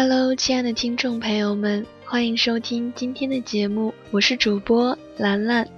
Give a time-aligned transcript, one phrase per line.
[0.00, 5.68] Hello，亲爱的听众朋友们，欢迎收听今天的节目，我是主播兰兰。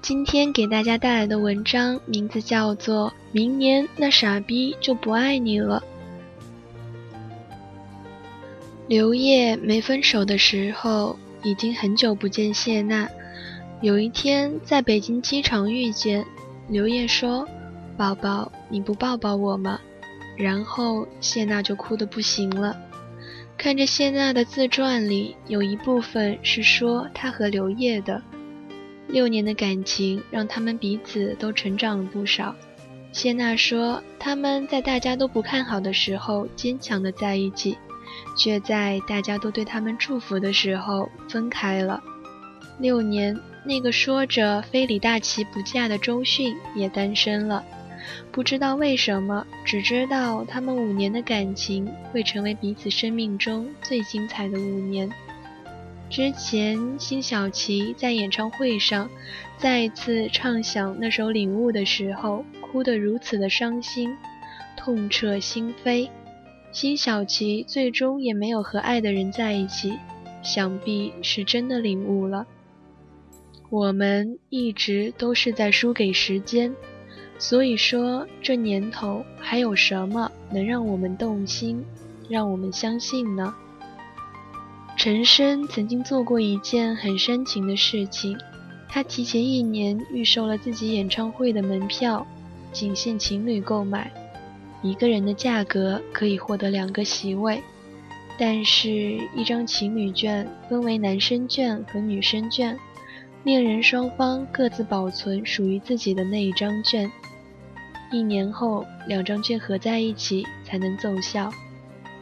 [0.00, 5.82] 今天给大家带来的文章名字叫做《明年那傻逼就不爱你了》。
[8.86, 13.08] 刘烨没分手的时候，已经很久不见谢娜。
[13.80, 16.24] 有一天在北京机场遇见。
[16.68, 17.48] 刘烨说
[17.96, 19.80] ：“宝宝，你不抱抱我吗？”
[20.36, 22.76] 然后谢娜就哭得不行了。
[23.56, 28.22] 看着谢娜的自传里有一部分是说她和刘烨的
[29.08, 32.54] 六年的感情，让他们彼此都成长了不少。
[33.12, 37.78] 谢娜说他们在大家都不看好的时候坚强的在一起，
[38.36, 42.02] 却在大家都对他们祝福的时候分开了。
[42.78, 43.34] 六年。
[43.64, 47.64] 那个说着非李大齐不嫁的周迅也单身了，
[48.32, 55.10] 不知道为什么，只知道他们五年的感情会成为彼此生命中最精彩的五年。
[56.08, 59.10] 之前辛晓琪在演唱会上
[59.58, 64.16] 再次唱响那首《领悟》的时候，哭得如此的伤心，
[64.74, 66.08] 痛彻心扉。
[66.72, 69.98] 辛晓琪最终也没有和爱的人在一起，
[70.42, 72.46] 想必是真的领悟了。
[73.70, 76.74] 我们一直都是在输给时间，
[77.38, 81.84] 所以说这年头还有什么能让我们动心，
[82.30, 83.54] 让我们相信呢？
[84.96, 88.38] 陈升曾经做过一件很煽情的事情，
[88.88, 92.26] 他提前一年预售了自己演唱会的门票，
[92.72, 94.10] 仅限情侣购买，
[94.82, 97.62] 一个人的价格可以获得两个席位，
[98.38, 98.90] 但是，
[99.36, 102.74] 一张情侣券分为男生券和女生券。
[103.44, 107.10] 恋人双方各自保存属于自己的那一张券，
[108.12, 111.50] 一年后两张券合在一起才能奏效。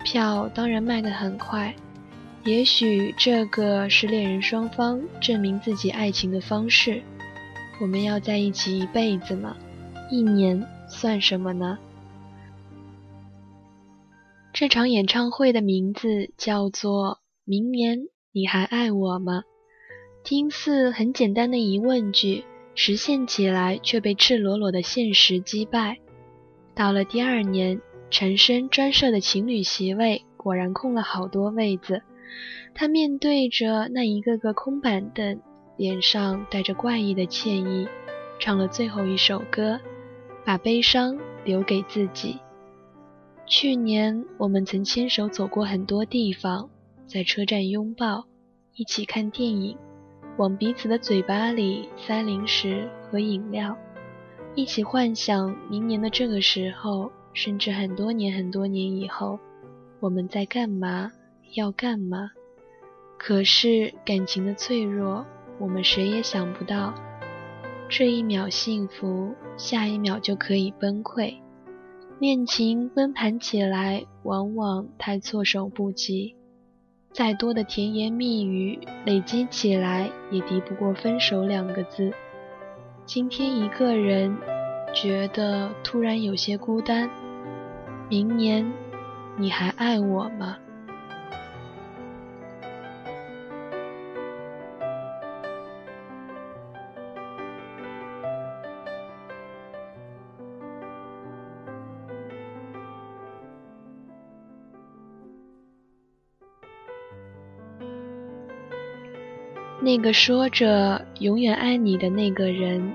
[0.04, 1.74] 票当然卖得很快，
[2.44, 7.02] 也许这个是恋人双方证明自己爱情的方式。
[7.80, 9.56] 我们要在一起一辈子吗？
[10.10, 11.78] 一年算什么呢？
[14.52, 17.98] 这场演唱会的名字叫做《明年
[18.30, 19.40] 你还爱我吗》。
[20.26, 22.42] 听似很简单的疑问句，
[22.74, 25.98] 实现起来却被赤裸裸的现实击败。
[26.74, 32.02] 到了第二年，陈升专设的情侣席位果然空了好多位子。
[32.74, 35.40] 他面对着那一个个空板凳，
[35.76, 37.86] 脸上带着怪异的歉意，
[38.40, 39.78] 唱了最后一首歌，
[40.44, 42.40] 把悲伤留给自己。
[43.46, 46.68] 去年我们曾牵手走过很多地方，
[47.06, 48.24] 在车站拥抱，
[48.74, 49.78] 一起看电影。
[50.36, 53.76] 往彼此的嘴巴里塞零食和饮料，
[54.54, 59.38] 一起幻想明年的这个时候，甚至很多年很多年以后，
[59.98, 61.10] 我们在干嘛，
[61.54, 62.30] 要干嘛。
[63.18, 65.24] 可是感情的脆弱，
[65.58, 66.92] 我们谁也想不到，
[67.88, 71.34] 这一秒幸福，下一秒就可以崩溃。
[72.18, 76.34] 恋情崩盘起来，往往太措手不及。
[77.16, 82.12] 再多的甜言蜜语累积起来，也敌不过分手两个字。
[83.06, 84.36] 今天一个人，
[84.92, 87.08] 觉得突然有些孤单。
[88.10, 88.70] 明年，
[89.38, 90.58] 你还爱我吗？
[109.86, 112.92] 那个说着永远爱你的那个人，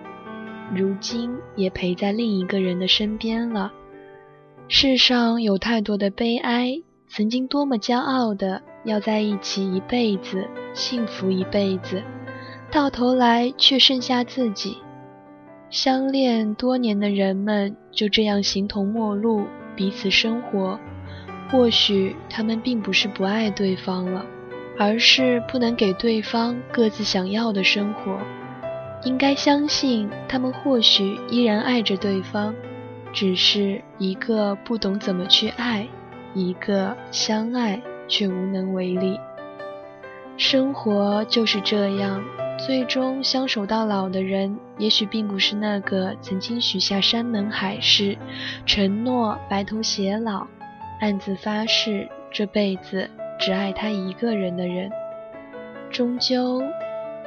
[0.76, 3.72] 如今也陪在另一个人的身边了。
[4.68, 12.04] 世上有太多的悲哀，曾经多么骄傲的要在一起一辈子，幸福一辈子，
[12.70, 14.76] 到头来却剩下自己。
[15.70, 19.46] 相恋多年的人们就这样形同陌路，
[19.78, 20.78] 彼此生活。
[21.50, 24.26] 或许他们并不是不爱对方了。
[24.78, 28.18] 而是不能给对方各自想要的生活，
[29.04, 32.56] 应该相信他们或许依然爱着对方，
[33.14, 35.88] 只是一个不懂怎么去爱，
[36.34, 39.20] 一个相爱却无能为力。
[40.38, 42.24] 生活就是这样，
[42.58, 48.18] 最终相守到老的人，也许并不是那个曾经许下山盟海誓、
[48.66, 50.48] 承诺白头偕老、
[51.00, 53.08] 暗自发誓这辈子。
[53.42, 54.92] 只爱他一个人的人，
[55.90, 56.62] 终究，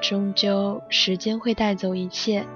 [0.01, 2.47] 终究，时间会带走一切。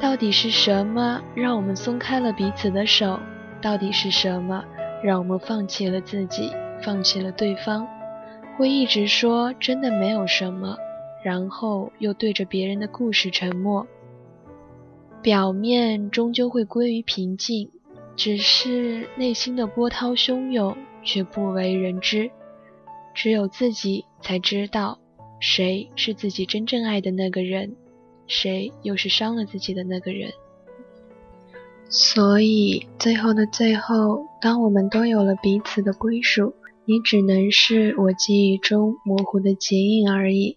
[0.00, 3.20] 到底是什么让我们松开了彼此的手？
[3.60, 4.64] 到底是什么
[5.00, 6.50] 让我们放弃了自己，
[6.82, 7.86] 放弃了对方？
[8.58, 10.76] 会一直说真的没有什么，
[11.22, 13.86] 然后又对着别人的故事沉默。
[15.22, 17.70] 表面终究会归于平静，
[18.16, 22.28] 只是内心的波涛汹涌却不为人知。
[23.14, 24.98] 只有自己才知道，
[25.40, 27.76] 谁是自己真正爱的那个人，
[28.26, 30.32] 谁又是伤了自己的那个人。
[31.88, 36.54] 所以，最后的最后，当我们都有了彼此的归属，
[36.86, 40.56] 你只能是我记忆中模糊的剪影而已。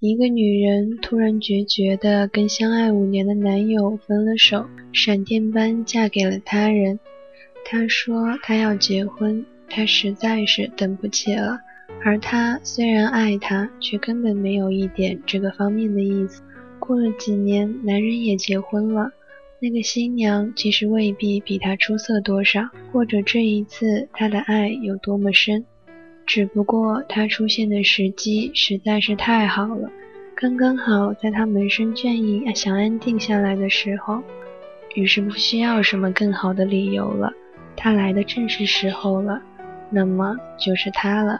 [0.00, 7.00] 一个女人突然决绝地跟相爱五年的男友分了手，闪电般嫁给了他人。
[7.64, 11.58] 她说她要结婚，她实在是等不起了。
[12.02, 16.42] 而他虽然爱她，却根本没有一点这个方面的意思。
[16.78, 19.12] 过了几年，男人也结婚了。
[19.60, 25.66] 那个新娘其实未必比他出色多少，或者这一次他的爱有多么深，
[26.24, 29.90] 只不过他出现的时机实在是太好了，
[30.34, 34.22] 刚刚好在他门生倦意、想安定下来的时候，
[34.94, 37.30] 于是不需要什么更好的理由了，
[37.76, 39.42] 他来的正是时候了，
[39.90, 41.38] 那么就是他了。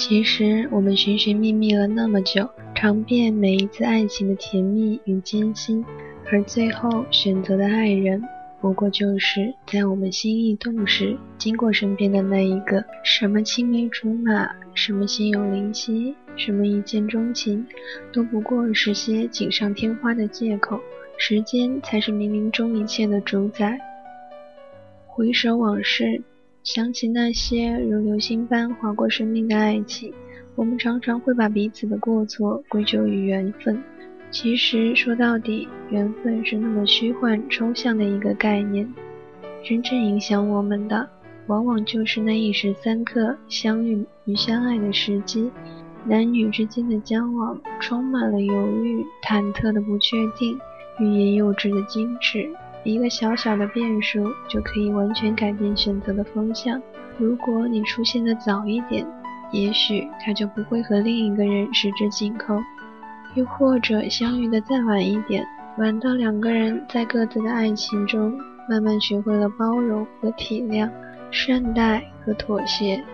[0.00, 5.84] 其实我们寻寻觅觅了那么久，尝遍每一次爱情的甜蜜与艰辛，
[6.32, 8.22] 而最后选择的爱人，
[8.62, 12.82] 不过就是在我们心意动时经过身边的那一个。
[13.04, 17.66] 什么青梅竹马，什么心有灵犀，什么一见钟情，
[18.10, 20.80] 都不过是些锦上添花的借口。
[21.18, 23.78] 时间才是冥冥中一切的主宰。
[25.06, 26.22] 回首往事。
[26.62, 30.12] 想起那些如流星般划过生命的爱情，
[30.54, 33.82] 我们常常会把彼此的过错归咎于缘分。
[34.30, 38.86] 其实说到底，缘分是那么虚幻抽象的一个概念。
[39.64, 41.08] 真正影响我们的，
[41.46, 45.50] 往往就是那一时三刻相遇与相爱的时机。
[46.04, 50.58] 男女之间的交往，充满了犹豫、忐忑的不确定，
[50.98, 52.50] 欲言又止的矜持。
[52.82, 56.80] 一个小小的变数就可以完全改变选择的方向。
[57.18, 59.06] 如果你出现的早一点，
[59.52, 62.56] 也许他就不会和另一个人十指紧扣；
[63.34, 65.46] 又或者相遇的再晚一点，
[65.76, 68.32] 晚到两个人在各自的爱情中
[68.68, 70.88] 慢慢学会了包容和体谅、
[71.30, 73.04] 善待和妥协。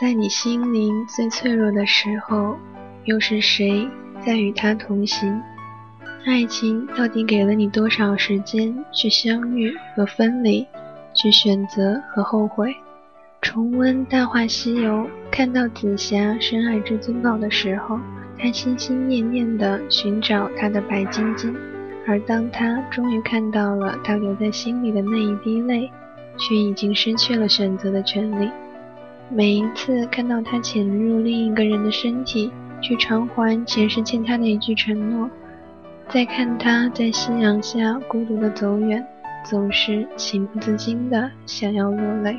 [0.00, 2.56] 在你心灵最脆弱的时候，
[3.04, 3.88] 又是谁
[4.26, 5.40] 在与他同行？
[6.26, 10.66] 爱情到底给了你多少时间去相遇和分离，
[11.14, 12.74] 去选择和后悔？
[13.40, 14.92] 重温《大话西游》，
[15.30, 18.00] 看到紫霞深爱至尊宝的时候，
[18.36, 21.54] 她心心念念地寻找她的白晶晶，
[22.04, 25.88] 而当她终于看到了她留在心里的那一滴泪，
[26.36, 28.50] 却已经失去了选择的权利。
[29.30, 35.30] 每一次看到他潜入另一个人的身体，去偿还前世欠他的一句承诺，
[36.08, 39.04] 再看他在夕阳下孤独的走远，
[39.44, 42.36] 总是情不自禁的想要落泪。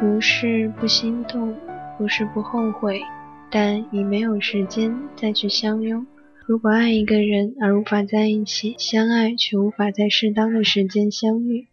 [0.00, 1.54] 不是不心动，
[1.96, 3.02] 不是不后悔，
[3.50, 6.06] 但已没有时间再去相拥。
[6.46, 11.66] 如果爱一个人而无法在一起，相爱却无法在适当的时间相遇；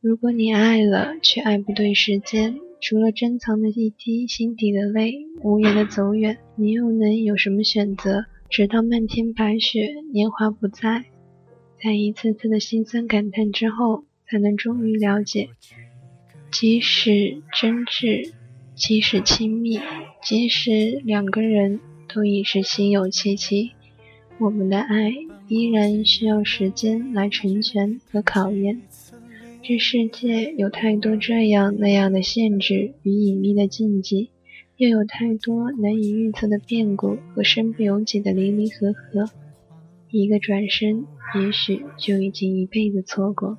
[0.00, 2.58] 如果你爱了却爱不对时间。
[2.82, 8.24] 除了珍藏的一滴心底的泪，无言的走远，你又能有什么选择？
[8.50, 11.04] 直到漫天白雪，年华不在，
[11.80, 15.50] 在一次次的心酸感叹之后，才能终于了解，
[16.50, 18.32] 即使真挚，
[18.74, 19.78] 即使亲密，
[20.20, 21.78] 即使两个人
[22.12, 23.70] 都已是心有戚戚，
[24.40, 25.12] 我们的爱
[25.46, 28.82] 依然需要时间来成全和考验。
[29.64, 34.30] 这世界有太多这样那样的限制与隐秘的禁忌，
[34.76, 39.30] 又有太多难以预测的变故和身不由己的离离合合。
[40.10, 43.56] 一个转身，也许就已经一辈子错过。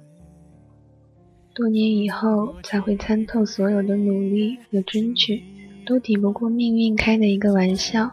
[1.54, 5.42] 多年以后，才会参透所有的努力和争取，
[5.86, 8.12] 都抵不过命运开的一个玩笑。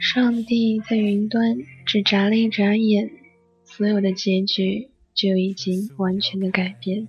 [0.00, 3.08] 上帝在云端只眨了一眨眼，
[3.62, 4.88] 所有的结局。
[5.16, 7.08] 就已经完全的改变。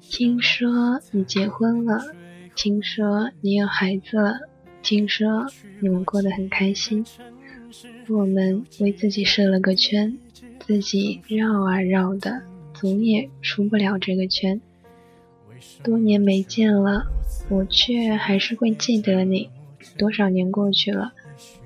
[0.00, 2.14] 听说你结婚了，
[2.56, 4.40] 听说你有孩子了，
[4.82, 5.46] 听说
[5.80, 7.06] 你们过得很开心。
[8.08, 10.18] 我们为自己设了个圈，
[10.60, 12.42] 自己绕啊绕的，
[12.74, 14.60] 总也出不了这个圈。
[15.82, 17.06] 多年没见了，
[17.48, 19.48] 我却还是会记得你。
[19.96, 21.12] 多少年过去了，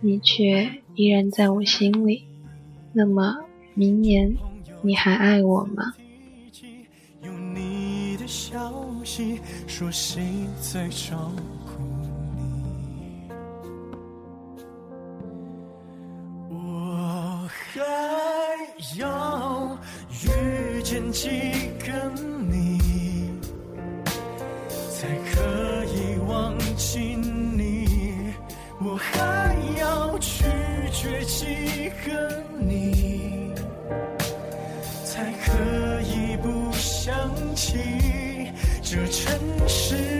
[0.00, 2.25] 你却依然在我心里。
[2.92, 3.37] 那么，
[3.75, 4.37] 明年
[4.82, 5.94] 你还爱我吗？
[7.23, 10.23] 有你的消息，说谁
[10.61, 11.30] 在照
[11.66, 11.82] 顾
[12.35, 13.28] 你？
[16.49, 17.80] 我还
[18.99, 19.78] 要
[20.11, 21.28] 遇见几
[21.78, 22.10] 个
[38.92, 40.20] 这城市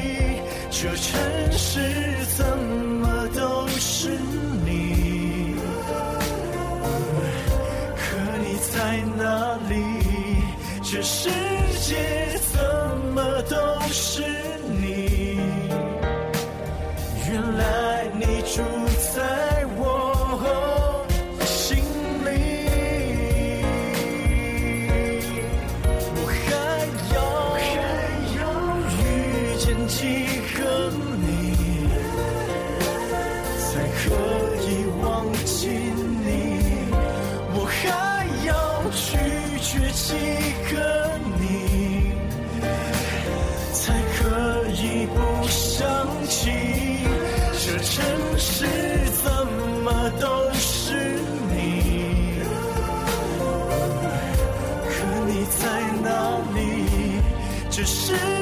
[1.01, 2.10] 城市。
[57.83, 58.40] 只是？